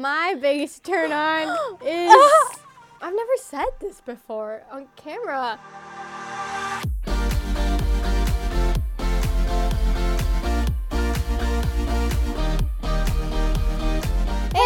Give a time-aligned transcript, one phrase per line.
[0.00, 2.12] my biggest turn on is.
[3.00, 5.58] I've never said this before on camera.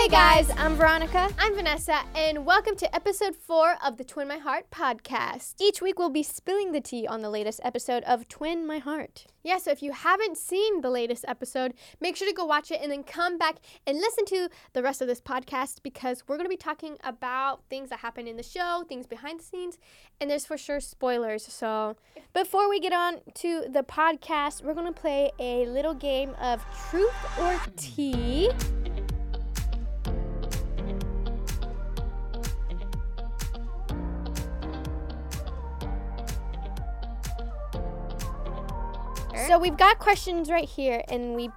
[0.03, 1.29] Hey guys, I'm Veronica.
[1.39, 5.55] I'm Vanessa, and welcome to episode four of the Twin My Heart podcast.
[5.61, 9.27] Each week we'll be spilling the tea on the latest episode of Twin My Heart.
[9.45, 12.81] Yeah, so if you haven't seen the latest episode, make sure to go watch it
[12.83, 16.47] and then come back and listen to the rest of this podcast because we're going
[16.47, 19.79] to be talking about things that happen in the show, things behind the scenes,
[20.21, 21.45] and there's for sure spoilers.
[21.45, 21.95] So
[22.35, 26.67] before we get on to the podcast, we're going to play a little game of
[26.91, 28.51] truth or tea.
[39.47, 41.51] So we've got questions right here, and we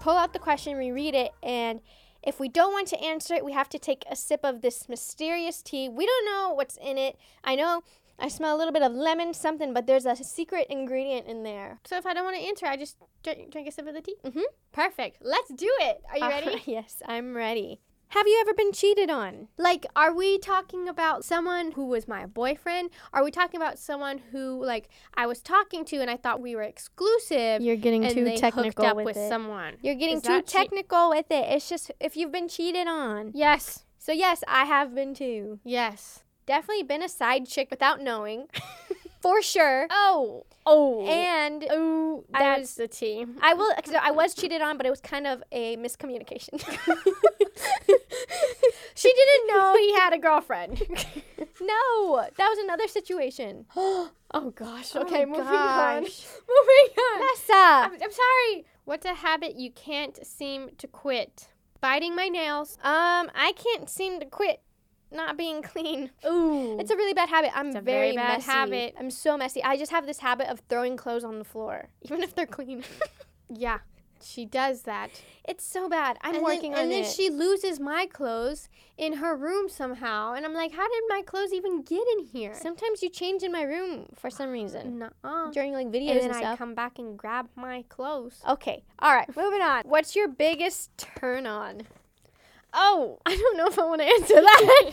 [0.00, 1.80] pull out the question, we read it, and
[2.22, 4.88] if we don't want to answer it, we have to take a sip of this
[4.88, 5.88] mysterious tea.
[5.88, 7.18] We don't know what's in it.
[7.44, 7.82] I know
[8.18, 11.78] I smell a little bit of lemon something, but there's a secret ingredient in there.
[11.84, 14.00] So if I don't want to answer, I just drink, drink a sip of the
[14.00, 14.16] tea.
[14.24, 14.40] Mm-hmm.
[14.72, 15.18] Perfect.
[15.22, 16.02] Let's do it.
[16.10, 16.62] Are you ready?
[16.66, 17.80] yes, I'm ready.
[18.12, 19.48] Have you ever been cheated on?
[19.58, 22.88] Like, are we talking about someone who was my boyfriend?
[23.12, 26.56] Are we talking about someone who, like, I was talking to and I thought we
[26.56, 27.60] were exclusive?
[27.60, 29.28] You're getting and too they technical up with with it.
[29.28, 29.74] someone.
[29.82, 31.44] You're getting Is too technical with it.
[31.50, 33.32] It's just if you've been cheated on.
[33.34, 33.84] Yes.
[33.98, 35.60] So yes, I have been too.
[35.62, 36.24] Yes.
[36.46, 38.46] Definitely been a side chick without knowing.
[39.20, 39.86] For sure.
[39.90, 40.46] Oh.
[40.64, 41.04] Oh.
[41.06, 43.26] And oh, that's- the tea.
[43.40, 46.60] I will cause I was cheated on, but it was kind of a miscommunication.
[48.94, 50.80] she didn't know he had a girlfriend.
[51.60, 53.66] no, that was another situation.
[53.76, 54.10] oh
[54.54, 54.94] gosh.
[54.94, 56.02] Oh, Okay, moving on.
[56.04, 56.26] gosh.
[56.48, 57.20] Moving on.
[57.20, 57.52] Nessa.
[57.54, 58.64] I'm, I'm sorry.
[58.84, 61.48] What's a habit you can't seem to quit?
[61.80, 62.76] Biting my nails.
[62.82, 64.60] Um, I can't seem to quit
[65.10, 66.10] not being clean.
[66.26, 66.78] Ooh.
[66.78, 67.50] It's a really bad habit.
[67.54, 68.50] I'm It's a very, very bad messy.
[68.50, 68.94] habit.
[68.98, 69.62] I'm so messy.
[69.62, 72.84] I just have this habit of throwing clothes on the floor, even if they're clean.
[73.48, 73.78] yeah.
[74.20, 75.10] She does that.
[75.44, 76.18] it's so bad.
[76.22, 77.02] I'm and working then, on and it.
[77.04, 81.22] then she loses my clothes in her room somehow, and I'm like, how did my
[81.24, 82.52] clothes even get in here?
[82.60, 85.52] Sometimes you change in my room for some reason Nuh-uh.
[85.52, 88.42] during like videos And and, then I come back and grab my clothes.
[88.48, 88.82] okay.
[88.98, 89.28] All right.
[89.36, 89.82] Moving on.
[89.84, 91.82] What's your biggest turn on?
[92.72, 94.92] Oh, I don't know if I want to answer that.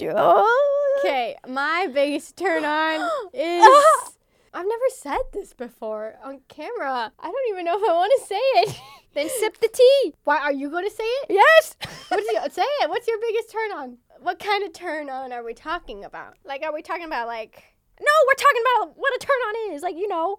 [1.00, 3.66] okay, my biggest turn on is.
[4.54, 7.12] I've never said this before on camera.
[7.20, 8.80] I don't even know if I want to say it.
[9.14, 10.14] Then sip the tea.
[10.24, 11.26] Why are you going to say it?
[11.30, 11.76] Yes.
[12.08, 12.88] What's your, say it.
[12.88, 13.98] What's your biggest turn on?
[14.20, 16.38] What kind of turn on are we talking about?
[16.44, 17.62] like, are we talking about like?
[18.00, 19.82] No, we're talking about what a turn on is.
[19.82, 20.38] Like, you know,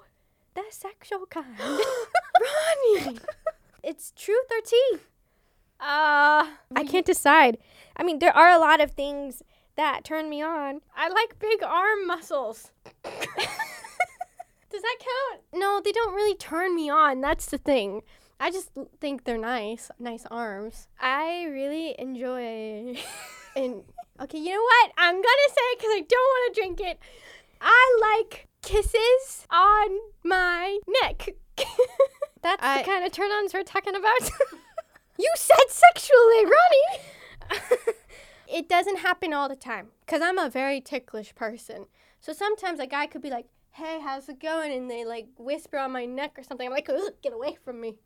[0.55, 1.59] the sexual kind.
[1.59, 3.19] Ronnie.
[3.83, 4.99] it's truth or tea.
[5.79, 7.57] Uh, I can't decide.
[7.95, 9.43] I mean, there are a lot of things
[9.75, 10.81] that turn me on.
[10.95, 12.71] I like big arm muscles.
[13.03, 15.41] Does that count?
[15.53, 17.21] No, they don't really turn me on.
[17.21, 18.01] That's the thing.
[18.39, 18.69] I just
[19.01, 20.87] think they're nice, nice arms.
[20.99, 22.97] I really enjoy.
[23.55, 23.81] And
[24.21, 24.91] okay, you know what?
[24.95, 26.99] I'm gonna say because I don't want to drink it.
[27.59, 31.29] I like kisses on my neck.
[32.43, 34.29] That's I- the kind of turn ons we're talking about.
[35.19, 37.63] You said sexually, Ronnie.
[38.47, 41.85] it doesn't happen all the time because I'm a very ticklish person.
[42.19, 45.77] So sometimes a guy could be like, "Hey, how's it going?" and they like whisper
[45.77, 46.67] on my neck or something.
[46.67, 46.89] I'm like,
[47.21, 47.97] "Get away from me."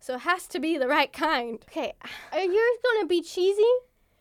[0.00, 1.64] So it has to be the right kind.
[1.68, 1.94] okay.
[2.32, 3.62] Are yours gonna be cheesy?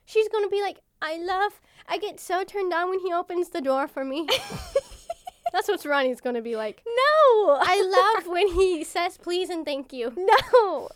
[0.06, 3.62] She's gonna be like, I love, I get so turned on when he opens the
[3.62, 4.28] door for me.
[5.54, 6.82] That's what Ronnie's gonna be like.
[6.86, 7.58] No.
[7.62, 10.14] I love when he says please and thank you.
[10.18, 10.90] no.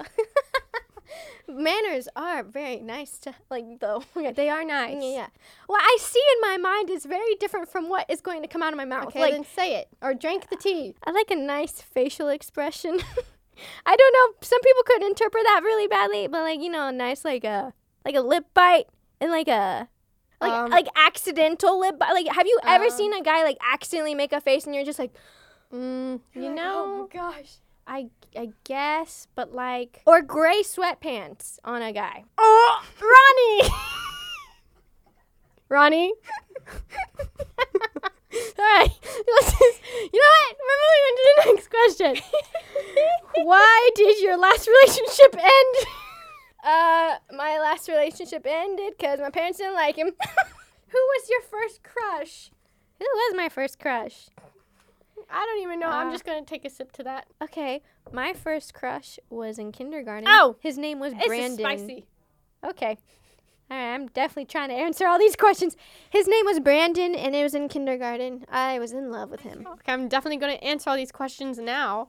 [1.49, 4.03] Manners are very nice to like though.
[4.35, 5.01] They are nice.
[5.01, 5.27] Yeah, yeah.
[5.67, 8.61] What I see in my mind is very different from what is going to come
[8.63, 9.07] out of my mouth.
[9.07, 9.87] Okay, like then say it.
[10.01, 10.95] Or drink the tea.
[11.03, 12.99] I like a nice facial expression.
[13.85, 14.37] I don't know.
[14.41, 17.73] Some people could interpret that really badly, but like you know, a nice like a
[18.05, 18.85] like a lip bite
[19.19, 19.89] and like a
[20.41, 22.13] like Um, like accidental lip bite.
[22.13, 24.85] Like, have you ever um, seen a guy like accidentally make a face and you're
[24.85, 25.11] just like,
[25.73, 27.57] Mm, you like, know, oh gosh.
[27.89, 32.23] I I guess, but like or gray sweatpants on a guy.
[32.37, 33.73] Oh, Ronnie!
[35.67, 36.13] Ronnie?
[38.59, 39.81] Alright, let's just,
[40.13, 40.55] you know what?
[40.59, 42.13] We're moving on to the next question.
[43.43, 45.87] Why did your last relationship end?
[46.63, 50.07] Uh, my last relationship ended because my parents didn't like him.
[50.89, 52.51] Who was your first crush?
[52.99, 54.27] Who was my first crush?
[55.31, 55.87] I don't even know.
[55.87, 57.27] I'm Uh, just gonna take a sip to that.
[57.41, 57.81] Okay,
[58.11, 60.25] my first crush was in kindergarten.
[60.27, 60.55] Oh!
[60.59, 61.57] his name was This is Brandon.
[61.57, 62.05] spicy.
[62.63, 62.97] Okay.
[63.71, 65.77] All right, I'm definitely trying to answer all these questions.
[66.09, 68.45] His name was Brandon, and it was in kindergarten.
[68.49, 69.67] I was in love with him.
[69.67, 72.07] Okay, I'm definitely going to answer all these questions now.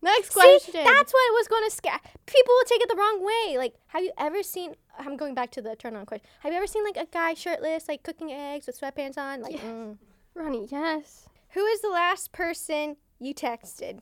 [0.00, 0.72] Next question.
[0.72, 1.98] See, that's what I was going to scare.
[2.26, 3.56] People will take it the wrong way.
[3.58, 4.74] Like, have you ever seen?
[4.98, 6.26] I'm going back to the turn on question.
[6.40, 9.42] Have you ever seen like a guy shirtless, like cooking eggs with sweatpants on?
[9.42, 9.96] Like, mm.
[10.34, 11.28] Ronnie, yes.
[11.50, 14.00] who is the last person you texted?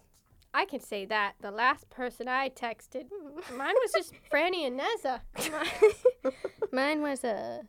[0.52, 1.34] I can say that.
[1.40, 3.06] The last person I texted,
[3.56, 5.22] mine was just Franny and Nessa.
[6.72, 7.62] Mine was uh,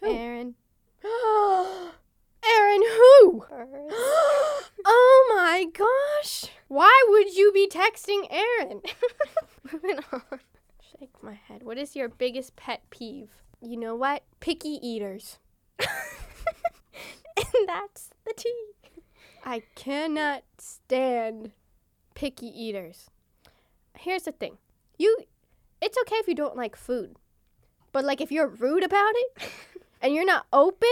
[0.00, 0.12] Who?
[0.12, 0.54] Aaron.
[1.04, 3.44] Aaron, who?
[3.48, 3.92] Burrs.
[4.84, 6.46] oh my gosh.
[6.68, 8.80] Why would you be texting Aaron?
[9.72, 10.40] Moving on.
[10.98, 11.62] Shake my head.
[11.62, 13.30] What is your biggest pet peeve?
[13.60, 14.22] You know what?
[14.40, 15.38] Picky eaters.
[17.54, 18.64] and that's the tea.
[19.44, 21.52] I cannot stand
[22.14, 23.08] picky eaters.
[23.98, 24.58] Here's the thing.
[24.98, 25.16] You
[25.80, 27.16] it's okay if you don't like food.
[27.92, 29.50] But like if you're rude about it
[30.02, 30.88] and you're not open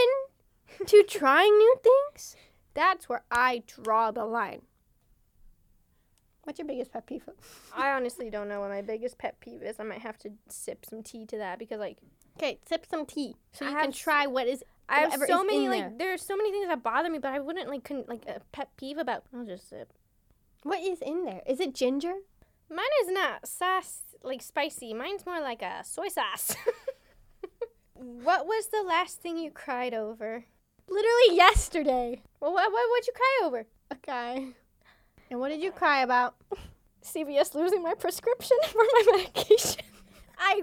[0.86, 2.36] to trying new things,
[2.74, 4.62] that's where I draw the line.
[6.44, 7.28] What's your biggest pet peeve?
[7.74, 9.80] I honestly don't know what my biggest pet peeve is.
[9.80, 11.98] I might have to sip some tea to that because like
[12.38, 15.82] Okay, sip some tea so you can try what is I have so many like
[15.82, 15.92] there.
[15.98, 18.68] there's so many things that bother me, but I wouldn't like couldn't like a pet
[18.76, 19.24] peeve about.
[19.34, 19.92] I'll just sip.
[20.62, 21.42] What is in there?
[21.46, 22.14] Is it ginger?
[22.68, 24.94] Mine is not sauce like spicy.
[24.94, 26.54] Mine's more like a soy sauce.
[27.94, 30.44] what was the last thing you cried over?
[30.88, 32.22] Literally yesterday.
[32.40, 33.66] Well, what what would you cry over?
[33.90, 34.46] A guy.
[35.30, 36.36] And what did you cry about?
[37.02, 39.82] CVS losing my prescription for my medication.
[40.38, 40.62] I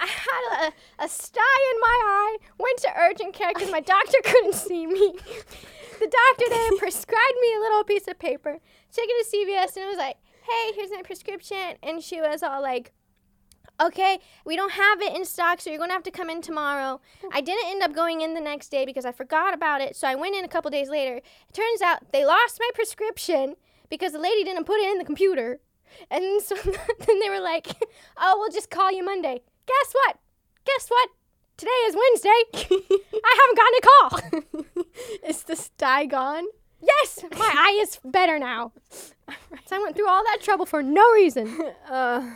[0.00, 4.18] I had a, a sty in my eye, went to urgent care because my doctor
[4.24, 5.14] couldn't see me.
[6.00, 8.58] The doctor then prescribed me a little piece of paper,
[8.92, 10.16] took it to CVS, and it was like,
[10.48, 11.76] hey, here's my prescription.
[11.82, 12.92] And she was all like,
[13.80, 16.40] okay, we don't have it in stock, so you're going to have to come in
[16.40, 17.00] tomorrow.
[17.20, 17.28] Hmm.
[17.32, 20.08] I didn't end up going in the next day because I forgot about it, so
[20.08, 21.16] I went in a couple days later.
[21.16, 23.56] It turns out they lost my prescription
[23.90, 25.60] because the lady didn't put it in the computer.
[26.10, 27.68] And so then they were like,
[28.16, 29.42] oh, we'll just call you Monday.
[29.70, 30.16] Guess what?
[30.64, 31.08] Guess what?
[31.56, 32.40] Today is Wednesday.
[33.24, 34.84] I haven't gotten a call.
[35.28, 36.44] is the sty gone?
[36.82, 38.72] yes, my eye is better now.
[39.66, 41.56] So I went through all that trouble for no reason.
[41.88, 42.30] Uh,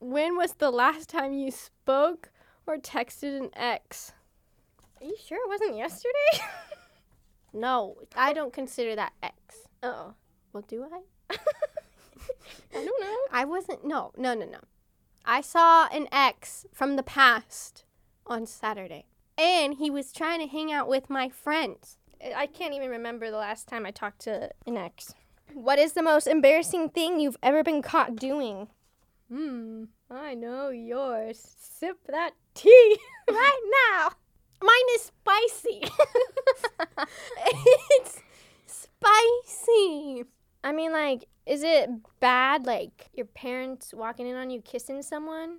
[0.00, 2.30] when was the last time you spoke
[2.66, 4.12] or texted an ex?
[5.00, 6.46] Are you sure it wasn't yesterday?
[7.52, 9.68] No, I don't consider that ex.
[9.82, 10.14] oh.
[10.52, 11.00] Well, do I?
[11.30, 13.16] I don't know.
[13.32, 13.84] I wasn't.
[13.86, 14.58] No, no, no, no.
[15.24, 17.84] I saw an ex from the past
[18.26, 19.06] on Saturday,
[19.38, 21.98] and he was trying to hang out with my friends.
[22.36, 25.14] I can't even remember the last time I talked to an ex.
[25.54, 28.68] What is the most embarrassing thing you've ever been caught doing?
[29.28, 29.84] Hmm.
[30.10, 31.54] I know yours.
[31.58, 32.96] Sip that tea
[33.30, 33.60] right
[33.90, 34.10] now.
[34.62, 35.84] Mine is spicy.
[37.46, 38.20] it's
[38.66, 40.24] spicy.
[40.64, 45.58] I mean, like, is it bad, like, your parents walking in on you kissing someone?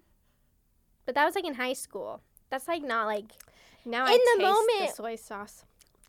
[1.05, 2.21] But that was, like, in high school.
[2.49, 3.31] That's, like, not, like,
[3.85, 5.65] Now In I the moment- the soy sauce.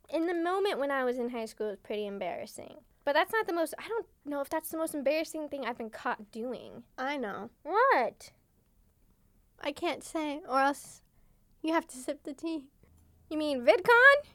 [0.09, 2.77] in the moment when I was in high school, it was pretty embarrassing.
[3.05, 5.77] But that's not the most, I don't know if that's the most embarrassing thing I've
[5.77, 6.85] been caught doing.
[6.97, 7.51] I know.
[7.65, 8.31] What?
[9.61, 11.03] I can't say, or else
[11.63, 12.67] you have to sip the tea.
[13.29, 14.29] You mean VidCon?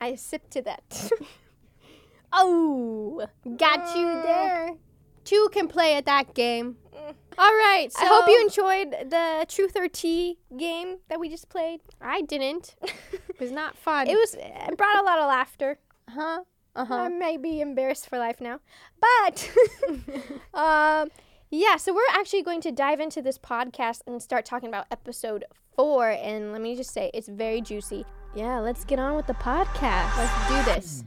[0.00, 1.10] I sipped to that.
[2.32, 4.22] Oh, got you Mm.
[4.22, 4.70] there.
[5.24, 6.76] Two can play at that game.
[6.94, 7.14] Mm.
[7.38, 7.88] All right.
[7.92, 11.80] So I hope you enjoyed the Truth or Tea game that we just played.
[12.00, 12.74] I didn't.
[13.38, 14.08] It was not fun.
[14.08, 15.78] It was it brought a lot of laughter.
[16.08, 16.40] Uh huh.
[16.74, 16.94] Uh huh.
[16.96, 18.58] I may be embarrassed for life now.
[19.00, 19.48] But
[20.54, 21.08] um
[21.50, 25.44] yeah, so we're actually going to dive into this podcast and start talking about episode
[25.76, 28.04] 4 and let me just say it's very juicy.
[28.34, 30.16] Yeah, let's get on with the podcast.
[30.18, 31.04] Let's do this.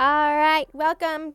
[0.00, 1.34] All right, welcome.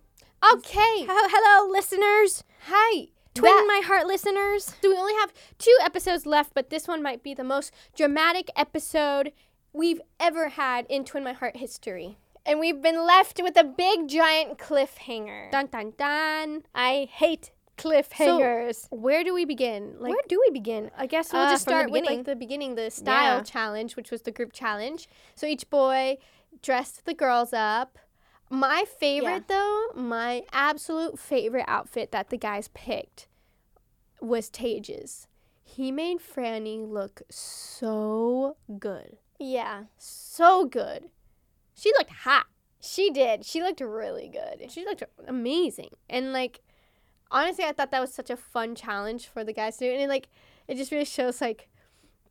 [0.53, 0.97] Okay.
[0.97, 2.43] He- hello listeners.
[2.67, 3.09] Hi.
[3.35, 4.73] Twin That- my heart listeners.
[4.81, 8.49] so we only have two episodes left, but this one might be the most dramatic
[8.55, 9.33] episode
[9.71, 12.17] we've ever had in Twin My Heart history.
[12.43, 15.51] And we've been left with a big giant cliffhanger.
[15.51, 16.63] Dun dun dun.
[16.73, 18.87] I hate cliffhangers.
[18.89, 19.97] So, Where do we begin?
[19.99, 20.89] Like Where do we begin?
[20.97, 23.43] I guess we'll Uh, just start with like the beginning, the style Yeah.
[23.43, 25.07] challenge, which was the group challenge.
[25.35, 26.17] So each boy
[26.63, 27.99] dressed the girls up.
[28.49, 33.27] My favorite though, my absolute favorite outfit that the guys picked
[34.21, 35.27] was Tage's.
[35.63, 39.17] he made Franny look so good.
[39.39, 41.09] Yeah, So good.
[41.73, 42.45] She looked hot.
[42.79, 43.43] she did.
[43.45, 44.71] She looked really good.
[44.71, 45.89] She looked amazing.
[46.09, 46.61] And like
[47.31, 49.91] honestly I thought that was such a fun challenge for the guys to do.
[49.91, 50.29] And it, like
[50.67, 51.67] it just really shows like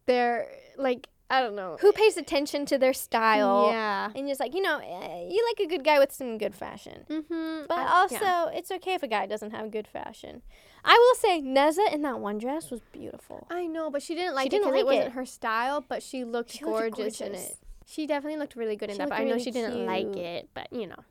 [0.06, 0.47] their
[0.78, 1.76] like I don't know.
[1.81, 3.71] Who pays attention to their style?
[3.71, 4.11] Yeah.
[4.14, 7.05] And just like, you know, eh, you like a good guy with some good fashion.
[7.11, 7.67] Mm-hmm.
[7.69, 10.43] But also, it's okay if a guy doesn't have good fashion.
[10.85, 13.47] I will say, Nessa in that one dress was beautiful.
[13.50, 15.12] I know, but she didn't like didn't it because like it wasn't it.
[15.12, 17.57] her style, but she looked She looked gorgeous, in it.
[17.87, 19.87] She definitely looked really good in She that, but looked I know really she didn't
[19.87, 21.03] like it, but you know.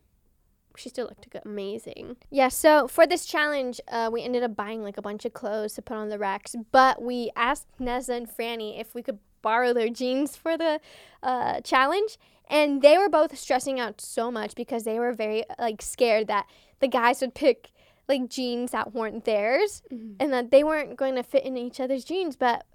[0.76, 2.18] She still looked good, amazing.
[2.32, 5.74] Yeah, so for this challenge, uh, we ended up buying like a bunch of clothes
[5.74, 9.74] to put on the racks, but we asked Nessa and Franny if we could borrow
[9.74, 10.80] their jeans for the
[11.22, 15.84] uh, challenge, and they were both stressing out so much because they were very like
[15.84, 16.48] scared that
[16.80, 17.72] the guys would pick
[18.10, 22.04] like jeans that weren't theirs and that they weren't going to fit in each other's
[22.04, 22.66] jeans, but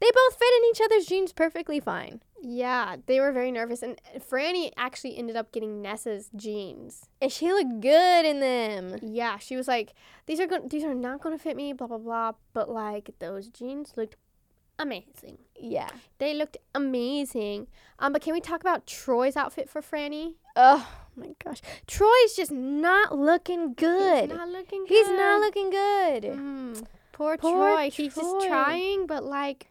[0.00, 2.22] they both fit in each other's jeans perfectly fine.
[2.42, 7.06] Yeah, they were very nervous, and Franny actually ended up getting Nessa's jeans.
[7.20, 8.98] And she looked good in them.
[9.02, 9.92] Yeah, she was like,
[10.24, 12.32] "These are going, these are not going to fit me." Blah blah blah.
[12.54, 14.16] But like those jeans looked
[14.80, 15.38] amazing.
[15.58, 15.88] Yeah.
[16.18, 17.66] They looked amazing.
[17.98, 20.34] Um, but can we talk about Troy's outfit for Franny?
[20.56, 21.60] Oh my gosh.
[21.86, 24.30] Troy's just not looking good.
[24.30, 24.84] He's not looking.
[24.86, 24.88] good.
[24.88, 25.18] He's good.
[25.18, 26.22] not looking good.
[26.24, 27.90] Mm, poor, Poor Troy.
[27.90, 29.68] He's just trying, but like,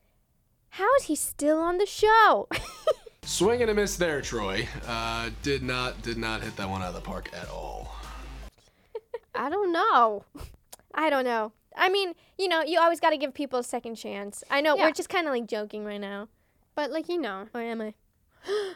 [0.69, 2.47] How is he still on the show?
[3.23, 4.67] Swing and a miss there, Troy.
[4.87, 7.95] Uh, did not did not hit that one out of the park at all.
[9.35, 10.23] I don't know.
[10.93, 11.51] I don't know.
[11.75, 14.43] I mean, you know, you always got to give people a second chance.
[14.49, 14.85] I know Yeah.
[14.85, 16.27] we're just kind of like joking right now.
[16.75, 17.47] But like you know.
[17.53, 17.93] Or am I?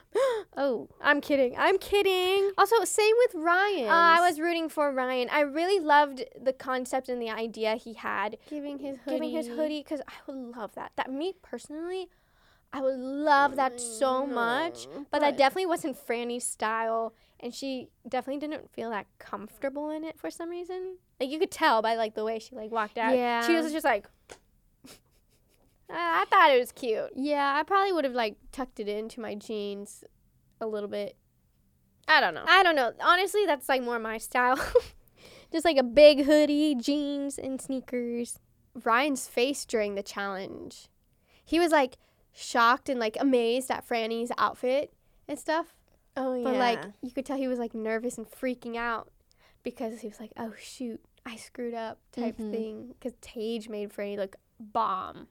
[0.56, 0.88] Oh.
[1.02, 1.56] I'm kidding.
[1.58, 2.52] I'm kidding.
[2.58, 3.88] Also, same with Ryan.
[3.88, 5.28] Uh, I was rooting for Ryan.
[5.32, 9.16] I really loved the concept and the idea he had giving his hoodie.
[9.16, 10.92] giving his hoodie because I would love that.
[10.96, 12.08] That me personally,
[12.72, 14.86] I would love that so much.
[14.88, 20.04] know, But that definitely wasn't Franny's style, and she definitely didn't feel that comfortable in
[20.04, 20.98] it for some reason.
[21.24, 23.16] Like you could tell by like the way she like walked out.
[23.16, 23.48] Yeah.
[23.48, 24.08] she was just like.
[25.90, 27.12] I uh, I thought it was cute.
[27.16, 30.04] Yeah, I probably would have like tucked it into my jeans
[30.60, 31.16] a little bit.
[32.10, 32.44] I don't know.
[32.46, 32.92] I don't know.
[33.00, 34.60] Honestly, that's like more my style.
[35.50, 38.40] just like a big hoodie, jeans, and sneakers.
[38.84, 40.90] Ryan's face during the challenge.
[41.46, 41.96] He was like
[42.34, 44.92] shocked and like amazed at Franny's outfit
[45.26, 45.68] and stuff.
[46.18, 46.44] Oh yeah.
[46.44, 49.10] But like you could tell he was like nervous and freaking out
[49.64, 52.52] because he was like, "Oh shoot, I screwed up" type Mhm.
[52.52, 52.88] thing.
[53.00, 55.28] Because Tage made Franny look bomb.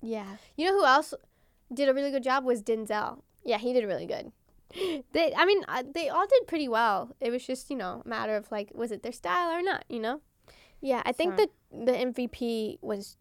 [0.00, 1.14] yeah, You know who else
[1.72, 3.22] did a really good job was Denzel.
[3.44, 4.32] yeah, he did really good.
[5.12, 7.14] They, I mean, uh, they all did pretty well.
[7.20, 9.84] It was just you know a matter of like, was it their style or not?
[9.88, 10.20] You know.
[10.80, 11.50] Yeah, I think So- that
[11.86, 13.16] the MVP was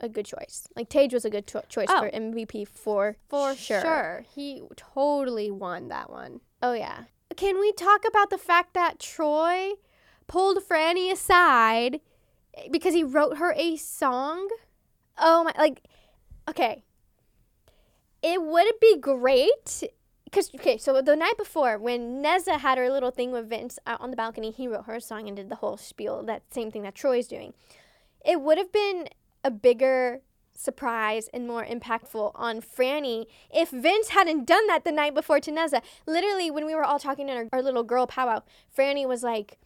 [0.00, 0.66] a good choice.
[0.76, 2.00] Like Tage was a good cho- choice Oh.
[2.00, 3.80] for MVP for For sure.
[3.80, 4.24] sure.
[4.34, 6.40] He totally won that one.
[6.62, 7.04] Oh yeah.
[7.36, 9.72] Can we talk about the fact that Troy
[10.30, 12.00] pulled Franny aside
[12.54, 14.48] eh, because he wrote her a song?
[15.18, 15.82] Oh my, like,
[16.48, 16.84] okay.
[18.22, 19.82] It would be great
[20.24, 24.00] because okay, so the night before when Nessa had her little thing with Vince out
[24.00, 26.22] on the balcony, he wrote her a song and did the whole spiel.
[26.22, 27.52] That same thing that Troy's doing.
[28.24, 29.08] It would have been
[29.42, 30.20] a bigger
[30.54, 35.50] surprise and more impactful on Franny if Vince hadn't done that the night before to
[35.50, 35.82] Nessa.
[36.06, 38.42] Literally, when we were all talking in our, our little girl powwow,
[38.76, 39.58] Franny was like,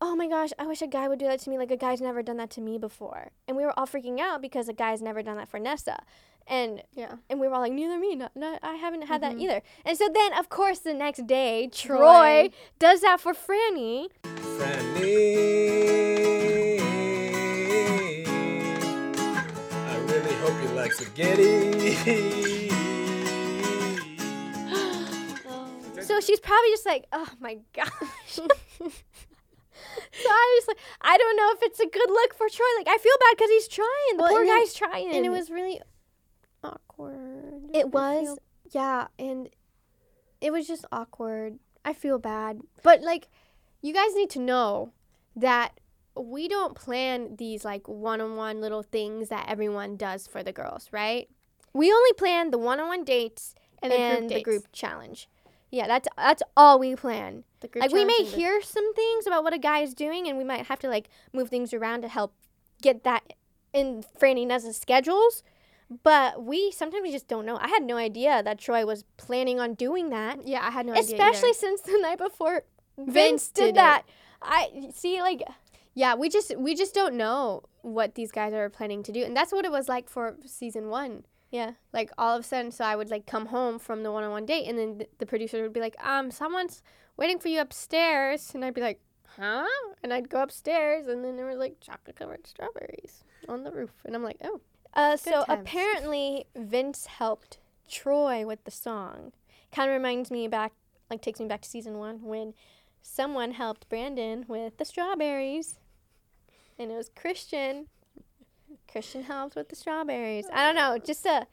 [0.00, 1.58] Oh my gosh, I wish a guy would do that to me.
[1.58, 3.30] Like a guy's never done that to me before.
[3.48, 5.98] And we were all freaking out because a guy's never done that for Nessa.
[6.46, 7.16] And Yeah.
[7.28, 9.38] and we were all like, neither me, not, not, I haven't had Mm-hmm.
[9.38, 9.62] that either.
[9.84, 12.50] And so then, of course, the next day, Troy, Troy.
[12.78, 14.06] does that for Franny.
[16.68, 16.78] Franny.
[19.72, 22.68] I really hope you like spaghetti.
[26.02, 27.90] So she's probably just like, oh my gosh.
[30.12, 32.66] so I was like, I don't know if it's a good look for Troy.
[32.78, 34.16] Like, I feel bad because he's trying.
[34.16, 35.14] The Well, poor and guy's trying.
[35.14, 35.80] And it was really
[36.64, 37.70] awkward.
[37.74, 38.24] It was?
[38.26, 38.38] feel-
[38.70, 39.48] yeah, and
[40.40, 41.58] it was just awkward.
[41.84, 42.60] I feel bad.
[42.82, 43.28] But like
[43.80, 44.92] you guys need to know
[45.36, 45.78] that
[46.16, 51.28] we don't plan these like one-on-one little things that everyone does for the girls, right?
[51.74, 55.28] we only plan the one-on-one dates And and, the group the group challenge.
[55.70, 57.44] Yeah, that's that's all we plan.
[57.60, 60.38] The group like we may hear some things about what a guy is doing, and
[60.38, 62.32] we might have to like move things around to help
[62.82, 63.32] get that
[63.72, 65.42] in Franny Nessa's schedules.
[66.02, 67.56] But we sometimes we just don't know.
[67.56, 70.92] I had no idea that Troy was planning on doing that, Yeah, I had no
[70.92, 71.02] idea.
[71.16, 72.64] especially since the night before
[72.98, 73.74] Vince, Vince did, did it.
[73.76, 74.02] that.
[74.42, 75.42] I see, like
[75.94, 79.34] Yeah, we just we just don't know what these guys are planning to do, and
[79.36, 81.24] that's what it was like for season one.
[81.50, 81.72] Yeah.
[81.92, 84.66] Like all of a sudden, so I would like come home from the one-on-one date,
[84.68, 86.82] and then th- the producer would be like, "Um, someone's
[87.16, 89.00] waiting for you upstairs," and I'd be like,
[89.36, 89.66] "Huh?"
[90.02, 94.14] And I'd go upstairs, and then there were like chocolate-covered strawberries on the roof, and
[94.14, 94.60] I'm like, "Oh,
[94.94, 95.60] Uh, so times.
[95.60, 99.32] apparently Vince helped Troy with the song.
[99.72, 100.72] Kind of reminds me back,
[101.10, 102.52] like takes me back to season one when
[103.00, 105.78] someone helped Brandon with the strawberries,
[106.78, 107.88] and it was Christian.
[108.90, 110.46] Christian helped with the strawberries.
[110.52, 111.46] I don't know, just a,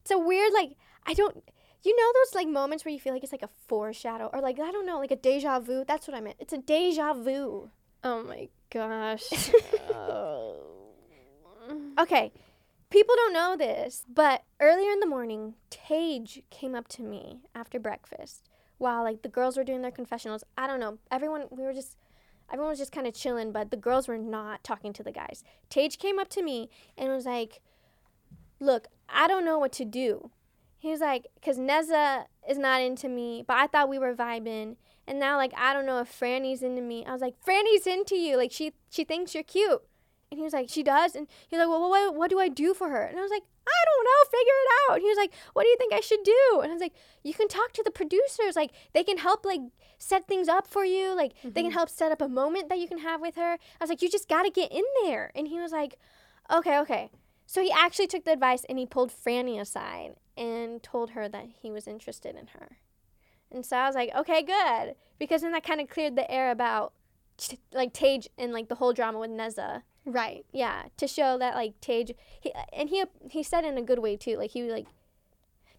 [0.00, 0.76] it's a weird like
[1.06, 1.42] I don't.
[1.82, 4.58] You know those like moments where you feel like it's like a foreshadow or like
[4.58, 5.84] I don't know like a deja vu.
[5.86, 6.36] That's what I meant.
[6.40, 7.70] It's a deja vu.
[8.02, 9.22] oh my gosh."
[11.98, 12.30] Okay,
[12.90, 17.80] people don't know this, but earlier in the morning, Tage came up to me after
[17.80, 20.44] breakfast while like the girls were doing their confessionals.
[20.56, 20.98] I don't know.
[21.10, 21.96] Everyone, we were just,
[22.52, 25.44] everyone was just kind of chilling, but the girls were not talking to the guys.
[25.70, 27.60] Tage came up to me and was like,
[28.60, 30.30] "Look, I don't know what to do."
[30.78, 34.76] He was like, "Cause Nessa is not into me, but I thought we were vibing."
[35.06, 37.04] And now, like, I don't know if Franny's into me.
[37.06, 38.36] I was like, Franny's into you.
[38.36, 39.82] Like, she she thinks you're cute.
[40.30, 41.14] And he was like, she does?
[41.14, 43.02] And he's like, well, what, what do I do for her?
[43.02, 44.94] And I was like, I don't know, figure it out.
[44.94, 46.60] And he was like, what do you think I should do?
[46.62, 46.94] And I was like,
[47.24, 48.54] you can talk to the producers.
[48.54, 49.60] Like, they can help, like,
[49.98, 51.16] set things up for you.
[51.16, 51.78] Like, they can mm-hmm.
[51.78, 53.52] help set up a moment that you can have with her.
[53.52, 55.32] I was like, you just got to get in there.
[55.34, 55.98] And he was like,
[56.52, 57.10] okay, okay.
[57.46, 61.46] So he actually took the advice and he pulled Franny aside and told her that
[61.62, 62.78] he was interested in her.
[63.50, 64.96] And so I was like, okay, good.
[65.18, 66.92] Because then that kind of cleared the air about,
[67.72, 69.82] like, Tage and, like, the whole drama with Nessa.
[70.06, 70.46] Right.
[70.52, 74.16] Yeah, to show that like Tage, he, and he he said in a good way
[74.16, 74.36] too.
[74.36, 74.86] Like he was like,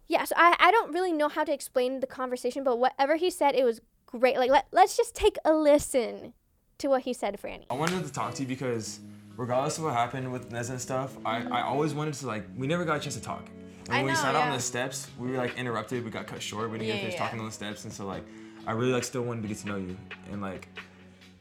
[0.08, 0.26] yeah.
[0.26, 3.56] So I I don't really know how to explain the conversation, but whatever he said,
[3.56, 4.38] it was great.
[4.38, 6.34] Like let let's just take a listen
[6.80, 7.66] to what he said, Franny.
[7.70, 9.00] I wanted to talk to you because
[9.38, 12.68] regardless of what happened with Nez and stuff, I, I always wanted to like we
[12.68, 13.46] never got a chance to talk.
[13.90, 16.12] And when I we know, sat out on the steps, we were like interrupted, we
[16.12, 17.24] got cut short, we didn't Yeah, get to finish yeah.
[17.26, 18.24] talking on the steps and so like
[18.66, 19.96] I really like still wanted to get to know you.
[20.30, 20.68] And like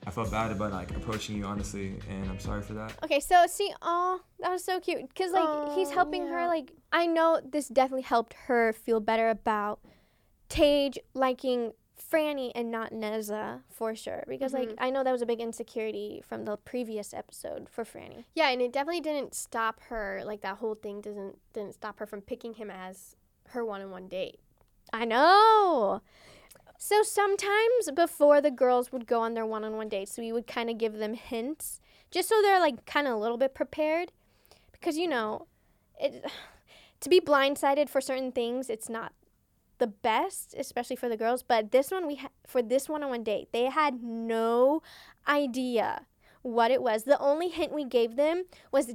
[0.07, 2.95] I felt bad about like approaching you honestly and I'm sorry for that.
[3.03, 5.13] Okay, so see, oh, that was so cute.
[5.15, 6.47] Cause like he's Aw, helping her.
[6.47, 9.81] Like I know this definitely helped her feel better about
[10.49, 14.23] Tage liking Franny and not Nessa for sure.
[14.29, 14.85] Because like mm-hmm.
[14.85, 18.25] I know that was a big insecurity from the previous episode for Franny.
[18.35, 20.23] Yeah, and it definitely didn't stop her.
[20.25, 23.17] Like that whole thing doesn't didn't stop her from picking him as
[23.49, 24.39] her one-on-one date.
[24.93, 26.01] I know.
[26.79, 30.79] So sometimes before the girls would go on their one-on-one dates, we would kind of
[30.79, 34.13] give them hints just so they're like kind of a little bit prepared
[34.73, 35.47] because you know,
[36.01, 36.25] it
[37.01, 39.13] to be blindsided for certain things, it's not
[39.79, 43.49] the best, especially for the girls, but this one we ha- for this one-on-one date,
[43.53, 44.83] they had no
[45.29, 46.07] idea
[46.43, 47.05] what it was.
[47.05, 48.95] The only hint we gave them was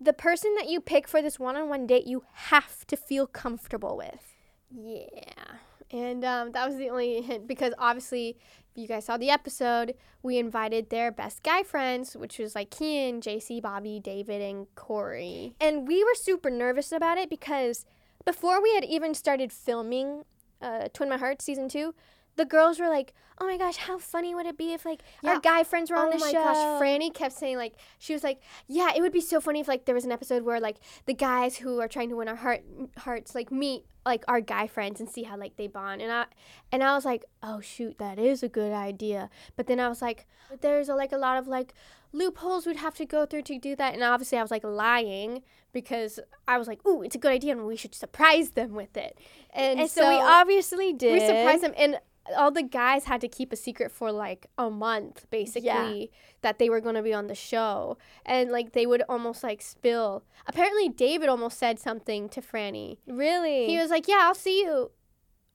[0.00, 4.34] the person that you pick for this one-on-one date, you have to feel comfortable with.
[4.74, 5.58] Yeah.
[5.92, 8.38] And um, that was the only hint because obviously,
[8.74, 12.70] if you guys saw the episode, we invited their best guy friends, which was like
[12.70, 15.54] Kian, JC, Bobby, David, and Corey.
[15.60, 17.84] And we were super nervous about it because
[18.24, 20.24] before we had even started filming
[20.62, 21.94] uh, Twin My Heart season two,
[22.36, 25.40] the girls were like, "Oh my gosh, how funny would it be if like our
[25.40, 26.28] guy friends were on this show?
[26.28, 29.12] oh the my show?" gosh, Franny kept saying like she was like, yeah, it would
[29.12, 31.88] be so funny if like there was an episode where like the guys who are
[31.88, 32.62] trying to win our heart
[32.98, 36.02] hearts like meet like our guy friends and see how like they bond.
[36.02, 36.26] And I
[36.70, 39.30] and I was like, oh shoot, that is a good idea.
[39.56, 41.74] But then I was like, but there's a, like a lot of like
[42.12, 43.94] loopholes we'd have to go through to do that.
[43.94, 45.42] And obviously I was like lying
[45.72, 48.96] because I was like, ooh, it's a good idea and we should surprise them with
[48.96, 49.18] it.
[49.54, 51.12] And, and so, we obviously did.
[51.12, 51.98] we surprised them and
[52.36, 56.10] all the guys had to keep a secret for like a month basically
[56.42, 57.98] that they were going to be on the show.
[58.24, 60.22] And like they would almost like spill.
[60.46, 62.98] Apparently david almost said something to franny.
[63.06, 63.66] Really?
[63.66, 64.90] he was like yeah i'll see you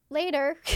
[0.09, 0.57] later.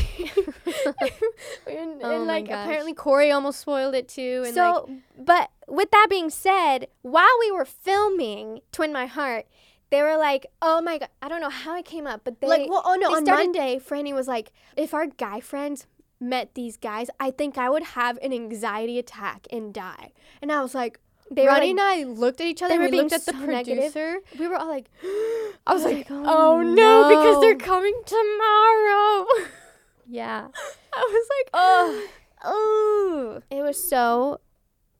[1.67, 2.65] And, Oh and like gosh.
[2.65, 7.38] apparently corey almost spoiled it too and so, like but with that being said, while
[7.39, 9.45] we were filming Twin My Heart,
[9.91, 12.47] they were like, "Oh my god, I don't know how it came up, but they
[12.47, 15.86] like well oh no on started- monday franny was like if our guy friends
[16.19, 20.62] met these guys i think i would have an anxiety attack and die and i
[20.62, 20.99] was like
[21.32, 22.73] They Ronnie like- and I looked at each other.
[22.73, 23.91] they were and we being looked at the so negative.
[23.93, 24.19] producer.
[24.38, 24.88] We were all like,
[25.65, 29.25] I was was like, like, oh, "Oh, no, because they're coming tomorrow.
[30.08, 30.47] yeah."
[30.93, 32.08] I was like, Oh,
[32.43, 34.41] oh, it was so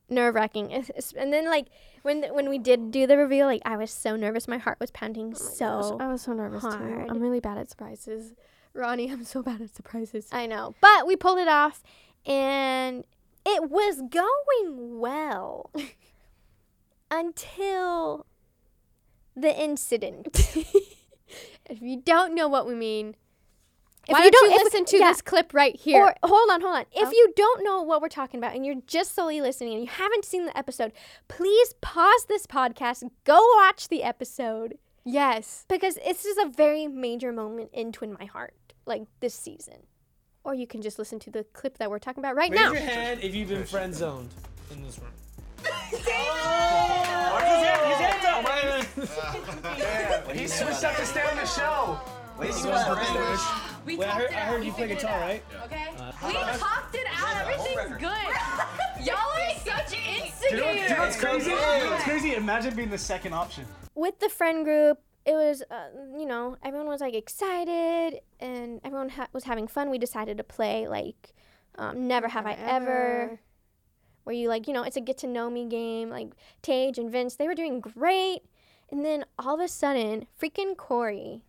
[0.10, 0.72] nerve wracking.
[0.74, 1.68] And then like
[2.04, 4.48] when when we did do the reveal, like I was so nervous.
[4.48, 5.98] My heart was pounding oh so.
[6.00, 6.80] I was so nervous hard.
[6.80, 7.06] too.
[7.10, 8.34] I'm really bad at surprises.
[8.74, 10.28] Ronnie, I'm so bad at surprises.
[10.32, 11.84] I know, but we pulled it off,
[12.26, 13.04] and
[13.46, 15.72] it was going well
[17.12, 18.26] until
[19.36, 20.56] the incident.
[21.70, 23.16] If you don't know what we mean,
[24.12, 25.12] If why you don't don't- you if- listen to yeah.
[25.12, 26.04] this clip right here?
[26.04, 26.86] Or hold on, hold on.
[26.92, 27.12] If Oh.
[27.12, 30.26] you don't know what we're talking about and you're just solely listening and you haven't
[30.26, 30.92] seen the episode,
[31.28, 35.66] please pause this podcast, go watch the episode yes.
[35.70, 38.54] because this is a very major moment in Twin My Heart,
[38.86, 39.84] like this season.
[40.44, 42.72] Or you can just listen to the clip that we're talking about right Raise now.
[42.72, 44.30] Raise your hand if you've been friend zoned
[44.72, 45.12] in this room.
[50.34, 52.00] He switched up to stay on the show.
[52.38, 55.44] Wait, I heard, I heard you play guitar, right?
[55.66, 55.88] Okay?
[56.28, 57.48] we talked it out.
[57.48, 59.06] Everything's good.
[59.06, 59.94] Y'all are such
[60.52, 61.18] You know, you know what's instigators.
[61.18, 61.50] crazy?
[61.50, 62.36] You know what's crazy?
[62.36, 63.66] Imagine being the second option.
[63.96, 69.10] With the friend group, it was, uh, you know, everyone was like excited and everyone
[69.10, 69.90] ha- was having fun.
[69.90, 71.34] We decided to play like
[71.78, 73.40] um, Never Have I Ever.
[74.24, 76.30] where you like you know it's a get to know me game like
[76.62, 78.42] Tage and Vince they were doing great
[78.92, 81.42] and then all of a sudden freaking Corey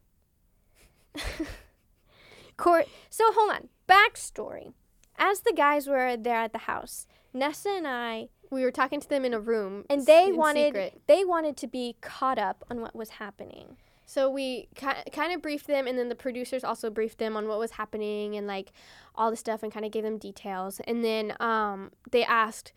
[2.56, 4.72] Corey so hold on backstory
[5.18, 9.08] as the guys were there at the house Nessa and I We were talking to
[9.08, 11.00] them in a room, and they wanted secret.
[11.06, 15.40] they wanted to be caught up on what was happening So we ki- kind of
[15.40, 18.72] briefed them, and then the producers also briefed them on what was happening and like
[19.14, 20.80] all the stuff, and kind of gave them details.
[20.86, 22.72] And then um, they asked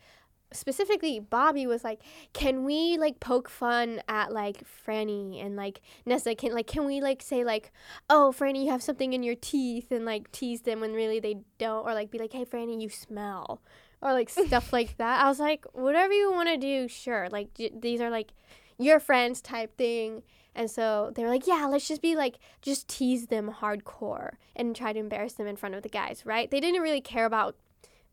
[0.56, 2.00] specifically, Bobby was like,
[2.32, 6.34] "Can we like poke fun at like Franny and like Nessa?
[6.34, 7.72] Can like can we like say like,
[8.10, 11.36] oh Franny, you have something in your teeth, and like tease them when really they
[11.58, 13.62] don't, or like be like, hey Franny, you smell."
[14.02, 15.24] Or like stuff like that.
[15.24, 17.28] I was like, whatever you want to do, sure.
[17.30, 18.32] Like j- these are like
[18.78, 20.22] your friends type thing.
[20.54, 24.74] And so they were like, yeah, let's just be like, just tease them hardcore and
[24.74, 26.50] try to embarrass them in front of the guys, right?
[26.50, 27.56] They didn't really care about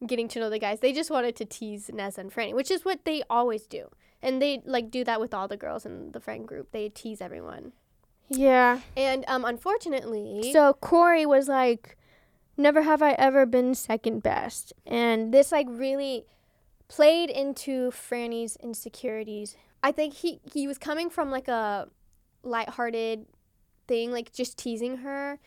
[0.08, 0.80] getting to know the guys.
[0.80, 3.90] They just wanted to tease Nez and Franny, which is what they always do.
[4.22, 6.72] And they like do that with all the girls in the friend group.
[6.72, 7.74] They tease everyone.
[8.30, 11.98] yeah And um, unfortunately, So Corey was like,
[12.58, 16.26] "Never have I ever been second best," and this like really
[16.88, 19.58] played into Franny's insecurities.
[19.82, 21.90] I think he he was coming from like a
[22.44, 23.26] lighthearted
[23.88, 25.40] thing, like just teasing her,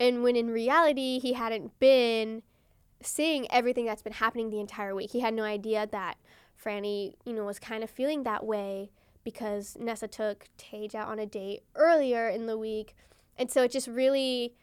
[0.00, 2.42] and when in reality he hadn't been
[3.06, 5.10] seeing everything that's been happening the entire week.
[5.10, 6.16] He had no idea that
[6.62, 8.90] Franny, you know, was kind of feeling that way
[9.24, 12.94] because Nessa took Tage out on a date earlier in the week,
[13.36, 14.54] and so it just really.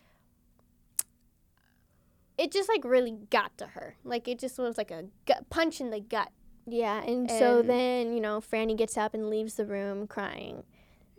[2.38, 3.98] It just like really got to her.
[4.04, 6.30] Like it just was like a gut punch in the gut.
[6.66, 10.64] Yeah, and, so then you know Franny gets up and leaves the room crying,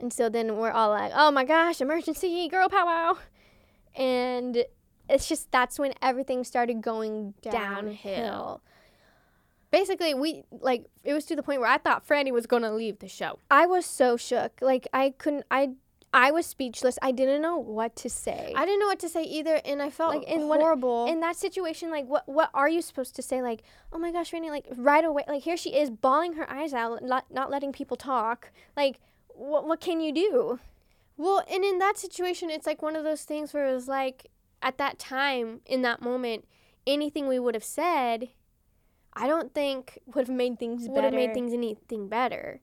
[0.01, 3.19] and so then we're all like, "Oh my gosh, emergency, girl powwow!"
[3.95, 4.65] And
[5.09, 7.61] it's just that's when everything started going Downhill.
[7.61, 8.61] downhill.
[9.71, 12.99] basically we like it was to the point where I thought Franny was gonna leave
[13.01, 13.39] the show.
[13.51, 14.53] I was so shook.
[14.61, 15.45] Like I couldn't.
[15.51, 15.71] I
[16.15, 16.99] I was speechless.
[17.01, 18.53] I didn't know what to say.
[18.55, 21.07] I didn't know what to say either, and I felt Like, in what- horrible.
[21.07, 23.41] in that situation, like what what are you supposed to say?
[23.43, 23.63] Like,
[23.93, 27.03] oh my gosh, Randy, like right away, like here she is bawling her eyes out,
[27.03, 28.51] not not letting people talk.
[28.77, 30.61] Like, what what can you do?
[31.19, 34.29] well, and in that situation, it's like one of those things where it was like
[34.63, 36.47] at that time, in that moment,
[36.87, 38.31] anything we would have said,
[39.13, 42.61] I don't think Would have made things would have made things anything better.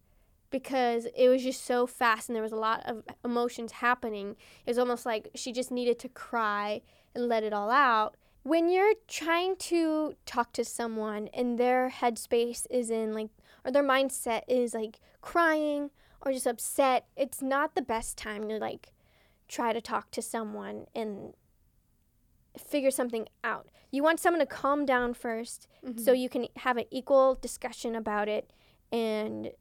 [0.49, 4.31] Because it was just so fast and there was a lot of emotions happening.
[4.65, 6.81] It was almost like she just needed to cry
[7.13, 8.15] and let it all out.
[8.43, 13.29] when you're trying to talk to someone and their headspace is in like
[13.65, 18.57] or their mindset is like crying or just upset it's not the best time to
[18.57, 18.91] like
[19.47, 21.33] try to talk to someone and
[22.59, 25.67] figure something out you want someone to calm down 1st
[25.97, 28.51] so you can have an equal discussion about it
[28.91, 29.51] and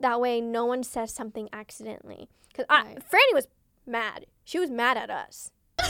[0.00, 2.98] that way no one says something accidentally because Right.
[3.10, 3.46] franny was
[3.86, 5.50] mad she was mad at us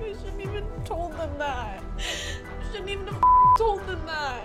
[0.00, 1.82] We shouldn't even told them that.
[2.70, 3.22] Shouldn't even have
[3.56, 4.42] told them that.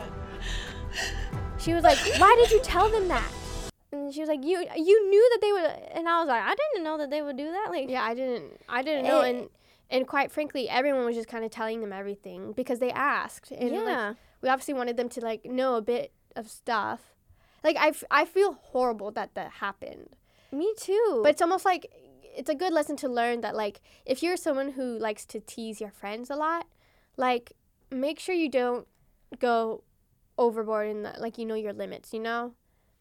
[1.59, 3.31] She was like, "Why did you tell them that?"
[3.91, 5.65] And she was like, "You you knew that they would."
[5.97, 8.13] And I was like, "I didn't know that they would do that." Like, Yeah, I
[8.13, 8.61] didn't.
[8.69, 9.29] I didn't know, Eh.
[9.29, 9.49] and
[9.91, 13.71] and quite frankly, everyone was just kind of telling them everything because they asked, and
[13.71, 17.01] like, yeah, we obviously wanted them to like know a bit of stuff.
[17.63, 20.15] Like I, f- I feel horrible that that happened,
[20.51, 21.19] me too.
[21.21, 21.91] but it's almost like
[22.35, 25.79] it's a good lesson to learn that like if you're someone who likes to tease
[25.81, 26.65] your friends a lot,
[27.17, 27.53] like
[27.91, 28.87] make sure you don't
[29.39, 29.83] go
[30.37, 32.13] overboard and that like you know your limits.
[32.13, 32.53] You know,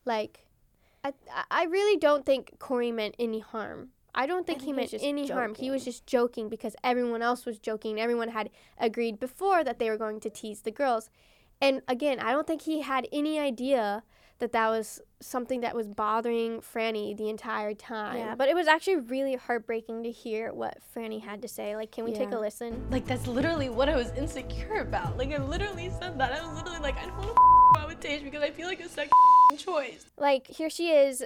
[0.04, 0.46] like
[1.04, 1.12] I
[1.50, 3.90] I really don't think Corey meant any harm.
[4.14, 5.54] I don't think, think he he meant just any harm.
[5.54, 8.00] He was just joking because everyone else was joking.
[8.00, 11.10] Everyone had agreed before that they were going to tease the girls.
[11.60, 14.02] And again, I don't think he had any idea
[14.38, 18.16] that that was something that was bothering Franny the entire time.
[18.16, 21.76] Yeah, but it was actually really heartbreaking to hear what Franny had to say.
[21.76, 22.86] Like, can we take a listen?
[22.90, 25.18] Like that's literally what I was insecure about.
[25.18, 26.32] Like I literally said that.
[26.32, 28.80] I was literally like, I don't want to out with Tage because I feel like
[28.80, 29.12] a second
[29.58, 30.06] choice.
[30.16, 31.22] Like, here she is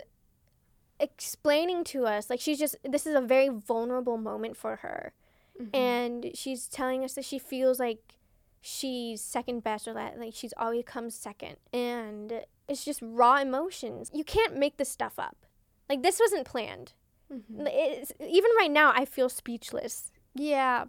[1.01, 5.13] explaining to us, like, she's just, this is a very vulnerable moment for her.
[5.61, 5.77] Mm-hmm.
[5.77, 8.15] And she's telling us that she feels like
[8.61, 11.57] she's second best or that, like, she's always comes second.
[11.73, 14.11] And it's just raw emotions.
[14.15, 15.37] You can't make this stuff up.
[15.89, 16.93] Like, this wasn't planned.
[17.33, 17.67] Mm-hmm.
[17.67, 20.11] It's, even right now, I feel speechless.
[20.35, 20.85] Yeah,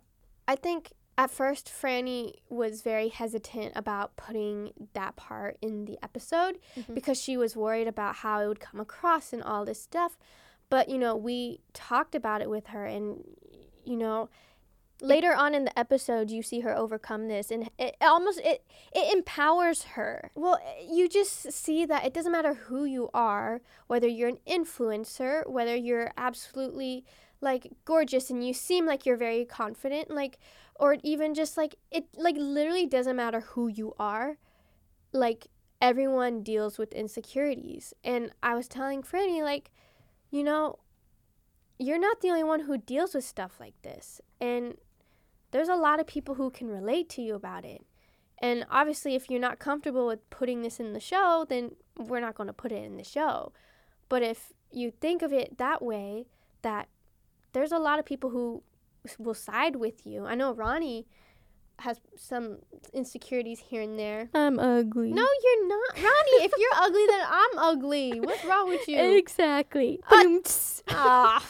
[0.47, 6.60] I think at first Franny was very hesitant about putting that part in the episode
[6.78, 6.93] mm-hmm.
[6.93, 10.17] because she was worried about how it would come across and all this stuff.
[10.69, 13.23] But, you know, we talked about it with her and,
[13.86, 14.30] you know,
[15.01, 19.13] later on in the episode you see her overcome this and it almost it it
[19.13, 24.30] empowers her Well, you just see that it doesn't matter who you are, whether you're
[24.30, 27.04] an influencer, whether you're absolutely
[27.41, 30.39] like gorgeous and you seem like you're very confident, like,
[30.75, 34.37] or even just like it, like, literally doesn't matter who you are.
[35.11, 35.47] Like,
[35.81, 37.93] everyone deals with insecurities.
[38.03, 39.71] And I was telling Franny, like,
[40.31, 40.79] you know,
[41.77, 44.21] you're not the only one who deals with stuff like this.
[44.39, 44.75] And
[45.51, 47.85] there's a lot of people who can relate to you about it.
[48.39, 52.35] And obviously, if you're not comfortable with putting this in the show, then we're not
[52.35, 53.53] going to put it in the show.
[54.09, 56.27] But if you think of it that way,
[56.61, 56.89] that
[57.55, 58.61] there's a lot of people who
[59.17, 60.25] will side with you.
[60.25, 61.07] I know Ronnie
[61.79, 62.57] has some
[62.93, 64.29] insecurities here and there.
[64.33, 65.91] i'm ugly No, you're not.
[65.97, 68.19] Ronnie, if you're ugly, then I'm ugly.
[68.21, 68.99] What's wrong with you?
[69.17, 69.99] exactly
[70.89, 71.43] Ah.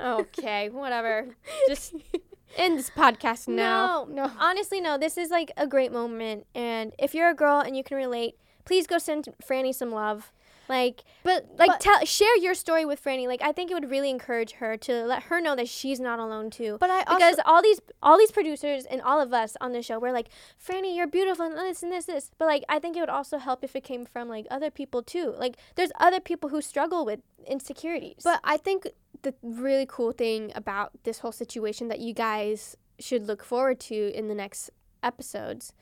[0.00, 1.34] okay, whatever.
[1.68, 1.94] Just
[2.56, 4.06] end this podcast now.
[4.08, 4.32] No, no.
[4.38, 4.98] Honestly, no.
[4.98, 8.34] This is like a great moment, and if you're a girl and you can relate,
[8.64, 10.32] please go send Franny some love.
[10.68, 13.26] Like, But like but, tell share your story with Franny.
[13.26, 16.18] Like, I think it would really encourage her to let her know that she's not
[16.18, 16.78] alone too.
[16.80, 19.82] but I also because all these all these producers and all of us on the
[19.82, 20.28] show we're like
[20.64, 23.38] franny you're beautiful and this and this this but like i think it would also
[23.38, 27.04] help if it came from like other people too like there's other people who struggle
[27.04, 28.86] with insecurities But I think
[29.22, 34.12] the really cool thing about this whole situation that you guys should look forward to
[34.14, 34.70] in the next
[35.02, 35.72] episodes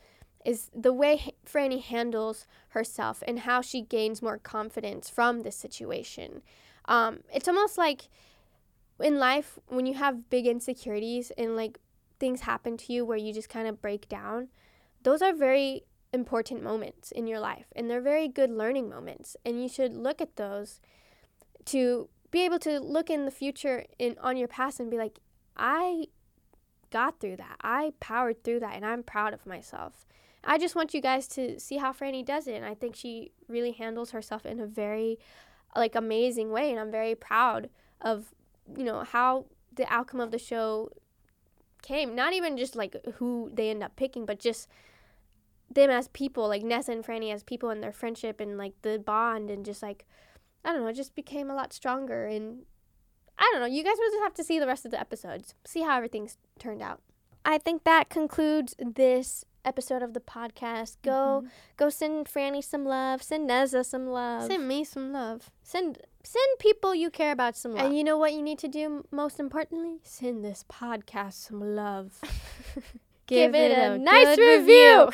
[0.45, 6.41] is the way Franny handles herself and how she gains more confidence from this situation.
[6.85, 8.09] Um, it's almost like
[8.99, 11.79] in life when you have big insecurities and like
[12.19, 14.49] things happen to you where you just kind of break down,
[15.01, 19.61] those are very important moments in your life and they're very good learning moments and
[19.61, 20.79] you should look at those
[21.65, 25.19] to be able to look in the future in on your past and be like
[25.55, 26.05] I
[26.93, 27.57] got through that.
[27.61, 30.05] I powered through that and I'm proud of myself.
[30.43, 33.31] I just want you guys to see how Franny does it and I think she
[33.47, 35.19] really handles herself in a very
[35.75, 37.69] like amazing way and I'm very proud
[38.01, 38.33] of
[38.77, 40.89] you know how the outcome of the show
[41.81, 42.15] came.
[42.15, 44.67] Not even just like who they end up picking, but just
[45.71, 48.97] them as people, like Nessa and Franny as people and their friendship and like the
[48.99, 50.05] bond and just like
[50.65, 52.63] I don't know, it just became a lot stronger and
[53.37, 55.53] I don't know, you guys will just have to see the rest of the episodes.
[55.65, 57.01] See how everything's turned out.
[57.45, 61.47] i think that concludes this episode of the podcast go mm-hmm.
[61.77, 65.49] go send franny some love send nessa some love Send me some love.
[65.63, 68.67] send send people you care about some love And you know what you need to
[68.67, 69.99] do most importantly?
[70.03, 72.19] Send this podcast some love.
[73.27, 75.09] Give it a nice review.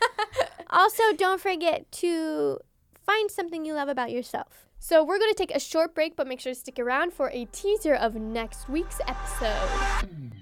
[0.70, 2.58] also, don't forget to
[3.04, 4.66] find something you love about yourself.
[4.78, 7.30] So we're going to take a short break, but make sure to stick around for
[7.30, 10.32] a teaser of next week's episode.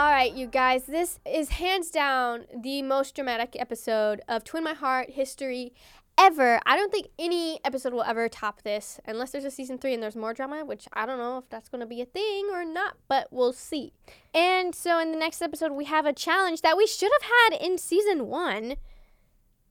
[0.00, 4.72] All right, you guys, this is hands down the most dramatic episode of Twin My
[4.72, 5.74] Heart history
[6.16, 6.58] ever.
[6.64, 10.02] I don't think any episode will ever top this unless there's a season three and
[10.02, 12.64] there's more drama, which I don't know if that's going to be a thing or
[12.64, 13.92] not, but we'll see.
[14.32, 17.60] And so, in the next episode, we have a challenge that we should have had
[17.60, 18.76] in season one.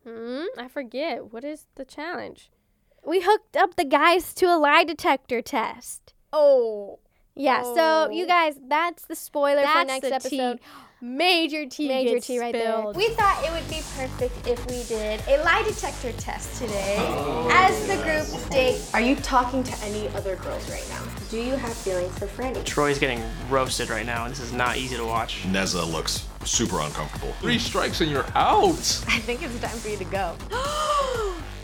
[0.08, 1.34] Hmm, I forget.
[1.34, 2.52] What is the challenge?
[3.04, 6.14] We hooked up the guys to a lie detector test.
[6.32, 7.00] Oh,
[7.36, 8.28] Yeah, so you Oh.
[8.28, 10.58] guys, that's the spoiler for That's next the episode.
[10.60, 10.64] tea.
[11.02, 11.88] major T.
[11.88, 12.94] Major T right spilled.
[12.96, 13.00] there.
[13.00, 16.98] We thought it would be perfect if we did a lie detector test today
[17.52, 18.82] as the group date.
[18.94, 21.02] Are you talking to any other girls right now?
[21.30, 22.66] do you have feelings for Franny?
[22.66, 25.46] Troy's getting roasted right now, and this is not easy to watch.
[25.46, 27.32] Nessa looks super uncomfortable.
[27.40, 28.72] Three strikes and you're out.
[29.08, 30.36] I think it's time for you to go.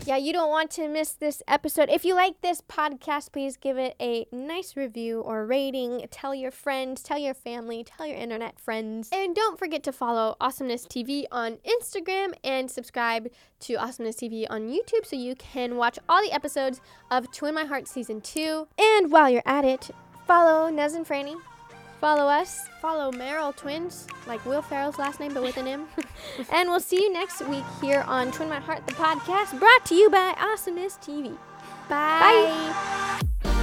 [0.06, 1.88] Yeah, you don't want to miss this episode.
[1.90, 6.06] If you like this podcast, please give it a nice review or rating.
[6.12, 9.08] Tell your friends, tell your family, tell your internet friends.
[9.10, 13.28] And don't forget to follow Awesomeness TV on Instagram and subscribe
[13.60, 17.64] to Awesomeness TV on YouTube so you can watch all the episodes of Twin My
[17.64, 18.68] Heart Season 2.
[18.78, 19.90] And while you're at it,
[20.24, 21.34] follow Nez and Franny.
[22.06, 22.68] Follow us.
[22.80, 25.88] Follow Merrell Twins, like Will Ferrell's last name, but with an M.
[26.52, 29.96] And we'll see you next week here on Twin My Heart, the podcast, brought to
[29.96, 31.36] you by Awesomeness TV.
[31.88, 33.18] Bye.
[33.42, 33.55] Bye.